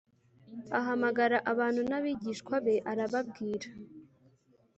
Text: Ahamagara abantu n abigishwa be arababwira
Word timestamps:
Ahamagara 0.79 1.37
abantu 1.51 1.81
n 1.89 1.91
abigishwa 1.97 2.55
be 2.65 2.75
arababwira 2.91 3.69